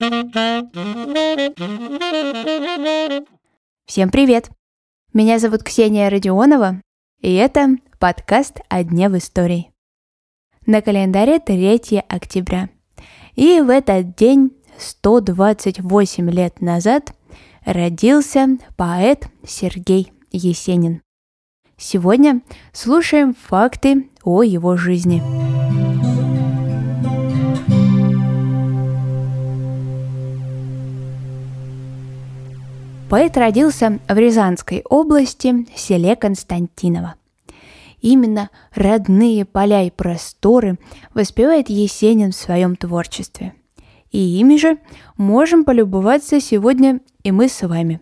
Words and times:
Всем 0.00 0.70
привет! 4.12 4.48
Меня 5.12 5.40
зовут 5.40 5.64
Ксения 5.64 6.08
Родионова, 6.08 6.80
и 7.20 7.34
это 7.34 7.70
подкаст 7.98 8.60
«О 8.68 8.84
дне 8.84 9.08
в 9.08 9.18
истории». 9.18 9.72
На 10.66 10.82
календаре 10.82 11.40
3 11.40 12.04
октября. 12.08 12.68
И 13.34 13.60
в 13.60 13.70
этот 13.70 14.14
день, 14.14 14.52
128 14.78 16.30
лет 16.30 16.60
назад, 16.60 17.12
родился 17.64 18.56
поэт 18.76 19.26
Сергей 19.44 20.12
Есенин. 20.30 21.02
Сегодня 21.76 22.42
слушаем 22.72 23.34
факты 23.34 24.08
о 24.22 24.44
его 24.44 24.76
жизни. 24.76 25.67
Поэт 33.08 33.38
родился 33.38 33.98
в 34.06 34.18
Рязанской 34.18 34.84
области, 34.88 35.66
в 35.74 35.78
селе 35.80 36.14
Константиново. 36.14 37.14
Именно 38.02 38.50
родные 38.74 39.46
поля 39.46 39.82
и 39.82 39.90
просторы 39.90 40.78
воспевает 41.14 41.70
Есенин 41.70 42.32
в 42.32 42.36
своем 42.36 42.76
творчестве. 42.76 43.54
И 44.10 44.18
ими 44.18 44.58
же 44.58 44.76
можем 45.16 45.64
полюбоваться 45.64 46.38
сегодня 46.38 47.00
и 47.22 47.32
мы 47.32 47.48
с 47.48 47.66
вами. 47.66 48.00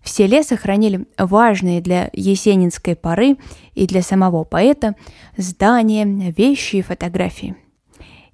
В 0.00 0.08
селе 0.08 0.44
сохранили 0.44 1.06
важные 1.18 1.80
для 1.80 2.08
есенинской 2.12 2.94
поры 2.94 3.38
и 3.74 3.88
для 3.88 4.02
самого 4.02 4.44
поэта 4.44 4.94
здания, 5.36 6.04
вещи 6.36 6.76
и 6.76 6.82
фотографии. 6.82 7.56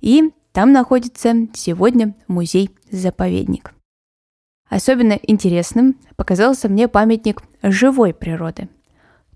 И 0.03 0.31
там 0.53 0.73
находится 0.73 1.33
сегодня 1.55 2.15
музей-заповедник. 2.29 3.73
Особенно 4.73 5.21
интересным 5.25 5.97
показался 6.17 6.67
мне 6.67 6.89
памятник 6.89 7.43
живой 7.63 8.15
природы. 8.15 8.71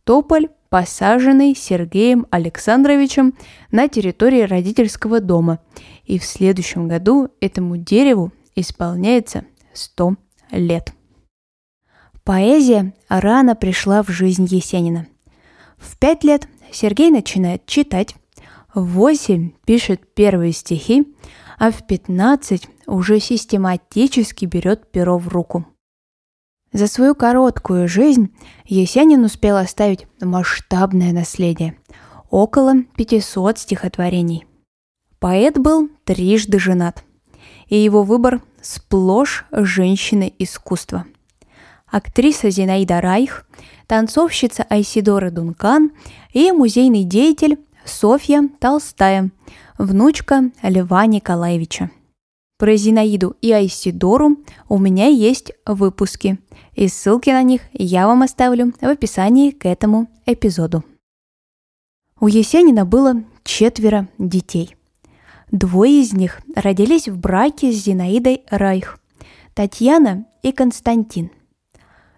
Тополь, 0.05 0.49
посаженный 0.71 1.55
Сергеем 1.55 2.27
Александровичем 2.31 3.35
на 3.71 3.87
территории 3.87 4.41
родительского 4.41 5.21
дома. 5.21 5.59
И 6.07 6.19
в 6.19 6.25
следующем 6.25 6.89
году 6.89 7.29
этому 7.43 7.77
дереву 7.77 8.33
исполняется 8.55 9.45
100 9.75 10.17
лет. 10.53 10.95
Поэзия 12.25 12.95
рано 13.11 13.55
пришла 13.55 14.03
в 14.03 14.09
жизнь 14.09 14.47
Есенина. 14.49 15.07
В 15.77 15.99
пять 15.99 16.25
лет 16.25 16.49
Сергей 16.73 17.11
начинает 17.11 17.67
читать, 17.67 18.17
в 18.75 18.83
восемь 18.87 19.51
пишет 19.67 20.15
первые 20.15 20.53
стихи, 20.53 21.15
а 21.59 21.71
в 21.71 21.87
15 21.87 22.71
уже 22.87 23.21
систематически 23.21 24.45
берет 24.45 24.91
перо 24.91 25.19
в 25.19 25.29
руку. 25.29 25.67
За 26.73 26.87
свою 26.87 27.15
короткую 27.15 27.89
жизнь 27.89 28.35
Есенин 28.65 29.25
успел 29.25 29.57
оставить 29.57 30.07
масштабное 30.21 31.13
наследие– 31.13 31.77
около 32.31 32.83
500 32.97 33.59
стихотворений. 33.59 34.47
Поэт 35.19 35.59
был 35.59 35.89
трижды 36.05 36.59
женат, 36.59 37.05
и 37.69 37.77
его 37.77 38.03
выбор 38.03 38.43
сплошь 38.61 39.47
женщины 39.53 40.33
искусства. 40.39 41.07
Актриса 41.87 42.51
Зинаида 42.51 43.01
Райх, 43.01 43.47
танцовщица 43.87 44.65
Айсидора 44.69 45.31
Дункан 45.31 45.93
и 46.33 46.51
музейный 46.53 47.05
деятель 47.05 47.59
Софья 47.85 48.49
Толстая– 48.61 49.31
внучка 49.79 50.51
Льва 50.63 51.07
Николаевича. 51.07 51.91
Про 52.59 52.75
Зинаиду 52.77 53.37
и 53.43 53.53
Айсидору 53.53 54.39
у 54.69 54.79
меня 54.79 55.09
есть 55.09 55.53
выпуски, 55.67 56.39
и 56.73 56.89
ссылки 56.89 57.29
на 57.29 57.43
них 57.43 57.61
я 57.75 58.07
вам 58.07 58.23
оставлю 58.23 58.73
в 58.81 58.85
описании 58.85 59.51
к 59.51 59.67
этому 59.67 60.09
эпизоду. 60.25 60.83
У 62.19 62.29
Есенина 62.29 62.87
было 62.87 63.23
четверо 63.45 64.09
детей. 64.17 64.75
Двое 65.51 66.01
из 66.01 66.15
них 66.15 66.41
родились 66.55 67.09
в 67.09 67.19
браке 67.19 67.73
с 67.73 67.85
Зинаидой 67.85 68.43
Райх– 68.49 68.99
Татьяна 69.55 70.25
и 70.43 70.51
Константин. 70.51 71.31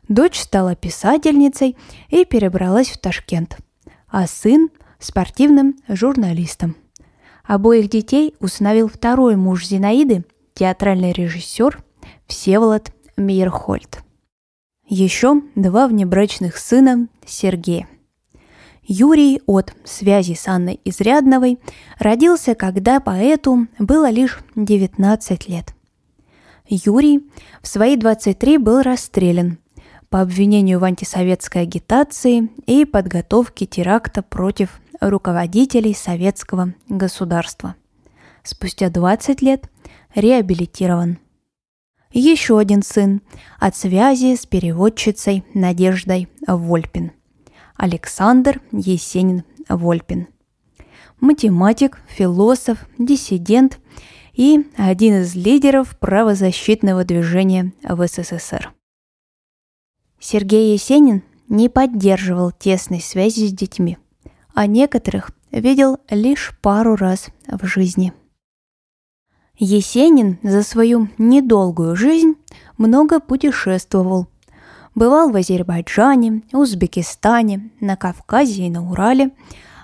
Дочь 0.07 0.39
стала 0.39 0.77
писательницей 0.77 1.77
и 2.11 2.25
перебралась 2.25 2.91
в 2.91 2.99
Ташкент, 2.99 3.59
а 4.07 4.29
сын– 4.29 4.71
спортивным 5.01 5.77
журналистом– 5.89 6.77
Обоих 7.49 7.89
детей 7.89 8.35
установил 8.41 8.89
второй 8.89 9.37
муж 9.37 9.67
Зинаиды, 9.67 10.27
театральный 10.53 11.13
режиссер 11.13 11.83
Всеволод 12.27 12.93
Мейерхольд. 13.17 14.01
Еще 14.87 15.41
два 15.55 15.89
внебрачных 15.89 16.59
сына 16.59 17.09
Сергея. 17.25 17.89
Юрий 18.83 19.41
от 19.47 19.73
связи 19.85 20.35
с 20.35 20.47
Анной 20.47 20.79
Изрядновой 20.85 21.59
родился, 21.99 22.55
когда 22.55 23.01
поэту 23.01 23.67
было 23.79 24.11
лишь 24.11 24.41
19 24.55 25.49
лет. 25.49 25.75
Юрий 26.69 27.31
в 27.63 27.67
свои 27.67 27.97
23 27.97 28.59
был 28.59 28.83
расстрелян 28.83 29.57
по 30.11 30.21
обвинению 30.21 30.81
в 30.81 30.85
антисоветской 30.85 31.63
агитации 31.63 32.51
и 32.67 32.85
подготовке 32.85 33.65
теракта 33.65 34.23
против 34.23 34.83
руководителей 35.01 35.95
советского 35.95 36.75
государства. 36.89 37.75
Спустя 38.43 38.91
20 38.91 39.43
лет 39.43 39.71
реабилитирован. 40.15 41.19
Еще 42.11 42.59
один 42.59 42.83
сын 42.83 43.21
от 43.59 43.77
связи 43.77 44.35
с 44.35 44.47
переводчицей 44.47 45.45
Надеждой 45.53 46.29
Вольпин. 46.47 47.13
Александр 47.77 48.61
Есенин 48.73 49.45
Вольпин. 49.69 50.29
Математик, 51.21 52.01
философ, 52.09 52.87
диссидент 52.97 53.79
и 54.33 54.67
один 54.77 55.23
из 55.23 55.35
лидеров 55.35 55.99
правозащитного 55.99 57.05
движения 57.05 57.73
в 57.83 58.07
СССР. 58.07 58.73
Сергей 60.19 60.73
Есенин 60.73 61.23
не 61.49 61.69
поддерживал 61.69 62.53
тесной 62.53 63.01
связи 63.01 63.47
с 63.47 63.53
детьми– 63.53 63.99
а 64.59 64.67
некоторых 64.67 65.31
видел 65.53 65.99
лишь 66.11 66.53
пару 66.61 66.97
раз 66.97 67.29
в 67.47 67.65
жизни. 67.65 68.13
Есенин 69.57 70.39
за 70.43 70.65
свою 70.65 71.07
недолгую 71.17 71.95
жизнь 71.95 72.35
много 72.77 73.21
путешествовал. 73.21 74.27
Бывал 74.97 75.31
в 75.31 75.37
Азербайджане, 75.37 76.43
Узбекистане, 76.53 77.71
на 77.79 77.95
Кавказе 77.95 78.67
и 78.67 78.71
на 78.71 78.91
Урале, 78.91 79.31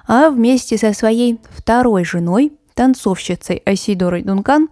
а 0.09 0.29
вместе 0.29 0.77
со 0.77 0.93
своей 0.93 1.39
второй 1.51 2.05
женой, 2.05 2.53
танцовщицей 2.75 3.59
Асидорой 3.59 4.23
Дункан, 4.23 4.71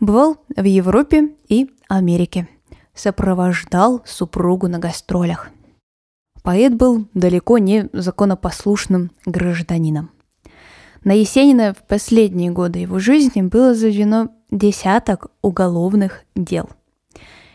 бывал 0.00 0.38
в 0.56 0.64
Европе 0.64 1.28
и 1.46 1.70
Америке. 1.90 2.48
Сопровождал 2.94 4.00
супругу 4.06 4.68
на 4.68 4.78
гастролях– 4.78 5.50
Поэт 6.42 6.74
был 6.74 7.06
далеко 7.14 7.58
не 7.58 7.88
законопослушным 7.92 9.12
гражданином. 9.24 10.10
На 11.04 11.12
Есенина 11.12 11.74
в 11.74 11.86
последние 11.86 12.50
годы 12.50 12.80
его 12.80 12.98
жизни 12.98 13.42
было 13.42 13.74
заведено 13.74 14.28
десяток 14.50 15.30
уголовных 15.40 16.24
дел. 16.34 16.68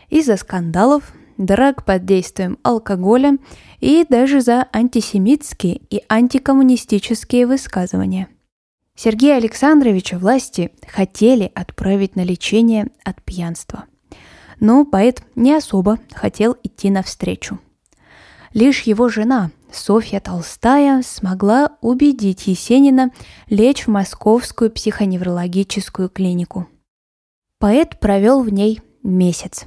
Из-за 0.08 0.36
скандалов, 0.36 1.12
драк 1.36 1.84
под 1.84 2.04
действием 2.04 2.58
алкоголя 2.62 3.38
и 3.80 4.04
даже 4.08 4.40
за 4.40 4.66
антисемитские 4.72 5.80
и 5.90 6.02
антикоммунистические 6.08 7.46
высказывания. 7.46 8.28
Сергея 8.94 9.36
Александровича 9.36 10.18
власти 10.18 10.72
хотели 10.86 11.52
отправить 11.54 12.16
на 12.16 12.24
лечение 12.24 12.88
от 13.04 13.22
пьянства. 13.22 13.84
Но 14.60 14.84
поэт 14.84 15.22
не 15.36 15.54
особо 15.54 16.00
хотел 16.12 16.56
идти 16.64 16.90
навстречу– 16.90 17.60
Лишь 18.54 18.82
его 18.82 19.08
жена, 19.08 19.50
Софья 19.70 20.20
Толстая, 20.20 21.02
смогла 21.02 21.76
убедить 21.80 22.46
Есенина 22.46 23.10
лечь 23.48 23.86
в 23.86 23.90
московскую 23.90 24.70
психоневрологическую 24.70 26.08
клинику. 26.08 26.66
Поэт 27.58 27.98
провел 28.00 28.42
в 28.42 28.50
ней 28.50 28.80
месяц. 29.02 29.66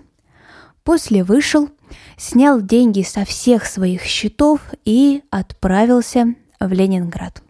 После 0.83 1.23
вышел, 1.23 1.69
снял 2.17 2.59
деньги 2.61 3.03
со 3.03 3.25
всех 3.25 3.65
своих 3.65 4.03
счетов 4.03 4.61
и 4.85 5.23
отправился 5.29 6.35
в 6.59 6.71
Ленинград. 6.71 7.43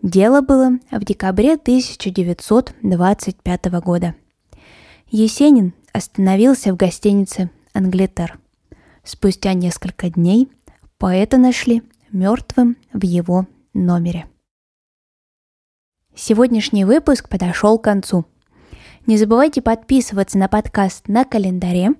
Дело 0.00 0.40
было 0.40 0.78
в 0.90 1.04
декабре 1.04 1.54
1925 1.54 3.64
года. 3.82 4.14
Есенин 5.10 5.74
остановился 5.92 6.72
в 6.72 6.76
гостинице 6.76 7.50
«Англитер». 7.72 8.38
Спустя 9.08 9.54
несколько 9.54 10.10
дней 10.10 10.52
поэта 10.98 11.38
нашли 11.38 11.82
мертвым 12.12 12.76
в 12.92 13.02
его 13.02 13.46
номере. 13.72 14.26
Сегодняшний 16.14 16.84
выпуск 16.84 17.30
подошел 17.30 17.78
к 17.78 17.84
концу. 17.84 18.26
Не 19.06 19.16
забывайте 19.16 19.62
подписываться 19.62 20.36
на 20.36 20.46
подкаст 20.46 21.08
на 21.08 21.24
календаре. 21.24 21.92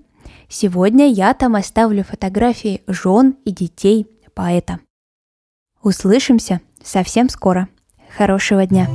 Сегодня 0.50 1.10
я 1.10 1.32
там 1.32 1.56
оставлю 1.56 2.04
фотографии 2.04 2.82
жен 2.86 3.36
и 3.46 3.52
детей 3.52 4.06
поэта. 4.34 4.78
Услышимся 5.82 6.60
совсем 6.84 7.30
скоро. 7.30 7.70
Хорошего 8.18 8.66
дня! 8.66 8.86